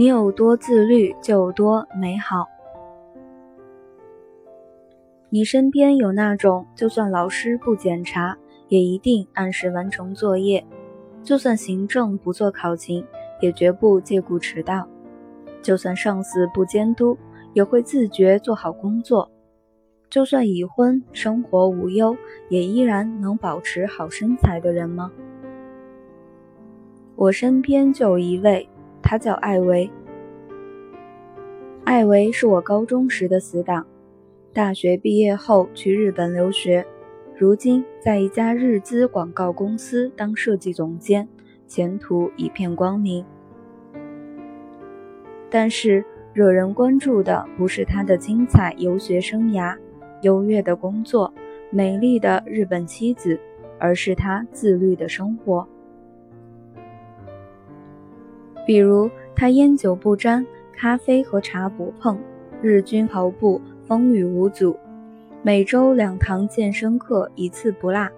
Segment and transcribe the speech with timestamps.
[0.00, 2.48] 你有多自律，就有多美好。
[5.28, 8.38] 你身边有那种，就算老师不检查，
[8.68, 10.64] 也一定按时完成作业；
[11.22, 13.04] 就算行政不做考勤，
[13.42, 14.88] 也绝不借故迟到；
[15.60, 17.18] 就算上司不监督，
[17.52, 19.28] 也会自觉做好工作；
[20.08, 22.16] 就算已婚，生活无忧，
[22.48, 25.12] 也依然能保持好身材的人吗？
[27.16, 28.66] 我身边就有一位。
[29.10, 29.90] 他叫艾维，
[31.82, 33.84] 艾维是我高中时的死党，
[34.52, 36.86] 大学毕业后去日本留学，
[37.36, 41.26] 如今在一家日资广告公司当设计总监，
[41.66, 43.26] 前途一片光明。
[45.50, 49.76] 但是惹人关注的不是他的精彩游学生涯、
[50.22, 51.34] 优越的工作、
[51.72, 53.40] 美丽的日本妻子，
[53.76, 55.68] 而是他自律的生活。
[58.66, 62.18] 比如，他烟酒不沾，咖啡和茶不碰，
[62.62, 64.76] 日均跑步，风雨无阻，
[65.42, 68.08] 每周两堂健身课，一次不落，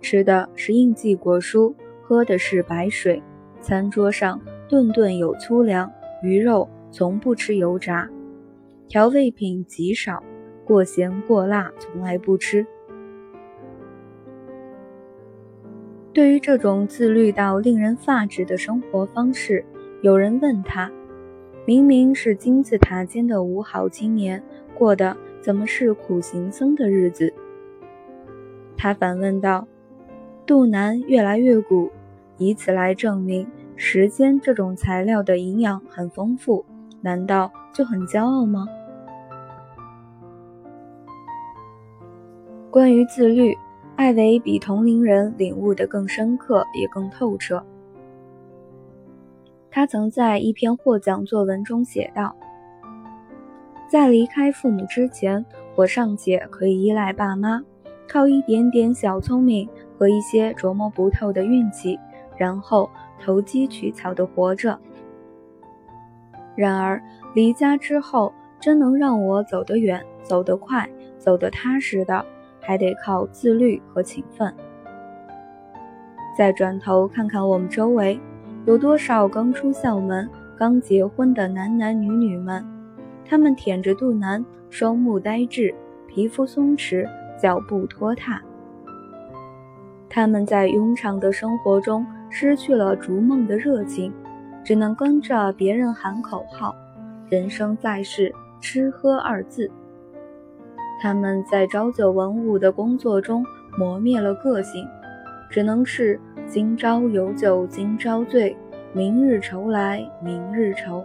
[0.00, 3.22] 吃的是应季果蔬，喝的是白水，
[3.60, 5.90] 餐桌上顿顿有粗粮，
[6.22, 8.08] 鱼肉从不吃油炸，
[8.88, 10.22] 调味品极少，
[10.64, 12.66] 过咸过辣从来不吃。
[16.16, 19.62] 对于这种自律到令人发指的生活方式，
[20.00, 20.90] 有人问他
[21.68, 24.42] ：“明明是金字塔尖的五好青年，
[24.74, 27.34] 过的怎么是苦行僧的日子？”
[28.78, 29.68] 他反问道
[30.46, 31.90] ：“肚腩越来越鼓，
[32.38, 36.64] 以此来证明时间这种材料的营养很丰富，
[37.02, 38.66] 难道就很骄傲吗？”
[42.72, 43.54] 关于自律，
[43.96, 47.64] 艾维比同龄人领悟的更深刻，也更透彻。
[49.70, 52.36] 他曾在一篇获奖作文中写道
[53.88, 55.44] ：“在离开父母之前，
[55.74, 57.62] 我尚且可以依赖爸妈，
[58.06, 59.66] 靠一点点小聪明
[59.98, 61.98] 和一些琢磨不透的运气，
[62.36, 64.78] 然后投机取巧的活着。
[66.54, 67.02] 然而
[67.34, 70.86] 离家之后，真能让我走得远、走得快、
[71.18, 72.24] 走得踏实的，
[72.66, 74.52] 还得靠自律和勤奋。
[76.36, 78.20] 再转头看看我们周围。”
[78.66, 80.28] 有多少刚出校门、
[80.58, 82.66] 刚结婚的男男女女们？
[83.24, 85.72] 他们腆着肚腩，双目呆滞，
[86.08, 87.08] 皮肤松弛，
[87.40, 88.42] 脚步拖沓。
[90.08, 94.12] 他们在庸常的生活中失去了逐梦的热情，
[94.64, 96.74] 只能跟着别人喊口号。
[97.28, 99.70] 人生在世，吃喝二字。
[101.00, 103.44] 他们在朝九晚五的工作中
[103.78, 104.86] 磨灭了个性，
[105.50, 106.20] 只能是。
[106.48, 108.56] 今朝有酒今朝醉，
[108.92, 111.04] 明日愁来明日愁。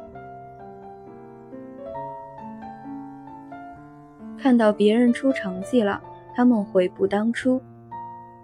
[4.37, 5.99] 看到别人出成绩了，
[6.35, 7.59] 他们悔不当初。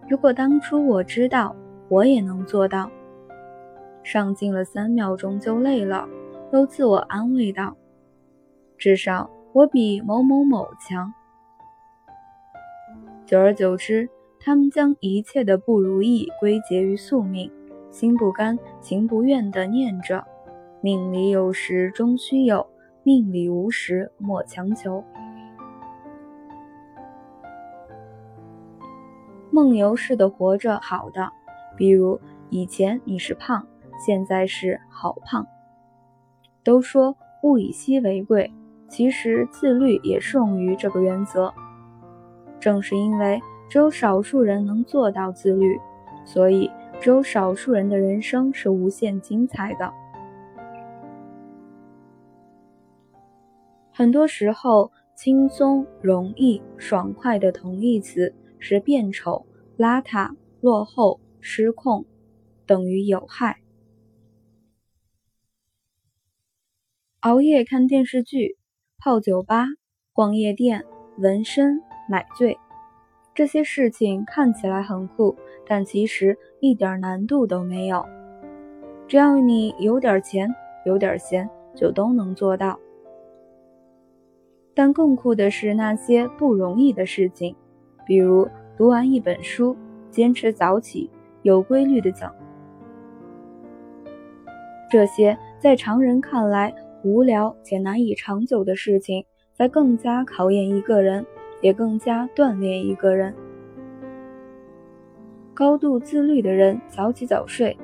[0.10, 1.56] 如果当初我知道，
[1.88, 2.90] 我也能做到。
[4.02, 6.10] 上进了三秒钟就累了，
[6.52, 7.78] 都自我安慰道
[8.76, 11.14] ：“至少我比某某某强。”
[13.28, 14.10] 久而久之。
[14.40, 17.52] 他们将一切的不如意归结于宿命，
[17.92, 20.24] 心不甘情不愿地念着
[20.80, 22.66] ：“命里有时终须有，
[23.04, 25.04] 命里无时莫强求。”
[29.52, 31.30] 梦游似的活着，好的，
[31.76, 33.68] 比如以前你是胖，
[34.06, 35.46] 现在是好胖。
[36.64, 38.54] 都说物以稀为贵，
[38.88, 41.54] 其实自律也适用于这个原则。
[42.60, 43.42] 正是因为。
[43.70, 45.78] 只有少数人能做到自律，
[46.24, 49.92] 所以只有少数人的人生是无限精彩的。
[53.92, 59.46] 很多时候，轻松、容易、爽快的同义词是变丑、
[59.78, 62.06] 邋遢、落后、失控，
[62.66, 63.58] 等于有害。
[67.20, 68.58] 熬夜看电视剧、
[68.98, 69.66] 泡酒吧、
[70.14, 70.86] 逛夜店、
[71.18, 72.58] 纹身、买醉。
[73.36, 75.36] 这些事情看起来很酷，
[75.68, 78.04] 但其实一点难度都没有。
[79.08, 80.50] 只要你有点钱、
[80.86, 82.80] 有点闲，就都能做到。
[84.74, 87.56] 但更酷的是那些不容易的事情，
[88.06, 89.76] 比如读完一本书、
[90.10, 91.10] 坚持早起、
[91.42, 92.34] 有规律的讲。
[94.90, 101.26] 这些在常人看来无聊且难以长久的事情，才更加考验一个人。
[101.62, 103.34] 也更加锻炼一个人。
[105.54, 107.78] 高度自律的人早起早睡，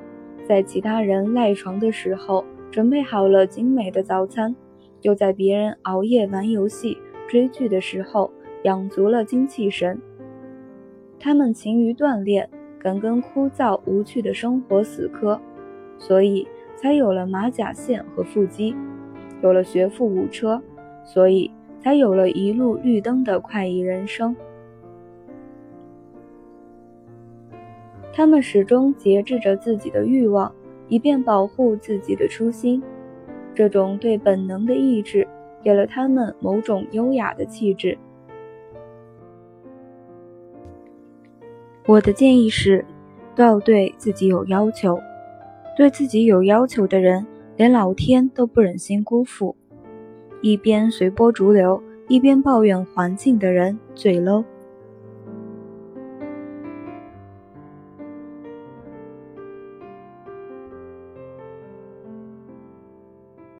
[0.46, 4.54] 在其他人赖床的时候准备好了精美的早餐，
[5.02, 8.30] 又在别人熬夜玩游戏、追剧的时候
[8.62, 10.00] 养足了精气神。
[11.18, 12.48] 他们勤于锻炼，
[12.78, 15.40] 敢跟枯燥无趣的生活死磕，
[15.98, 16.46] 所以
[16.76, 18.76] 才有了马甲线和腹肌，
[19.42, 20.62] 有了学富五车，
[21.04, 21.50] 所以
[21.84, 24.34] 才有了一路绿灯的快意人生。
[28.10, 30.50] 他们始终节制着自己的欲望，
[30.88, 32.82] 以便保护自己的初心。
[33.54, 35.28] 这种对本能的意志，
[35.62, 37.98] 给了他们某种优雅的气质。
[41.84, 42.82] 我的建议是，
[43.36, 44.98] 都要对自己有要求。
[45.76, 47.26] 对自己有要求的人，
[47.58, 49.54] 连老天都不忍心辜负。
[50.44, 54.44] 一边随波逐流，一边抱怨环境的人，最 low。